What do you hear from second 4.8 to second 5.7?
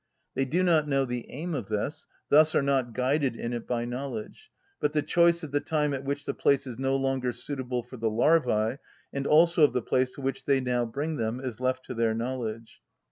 the choice of the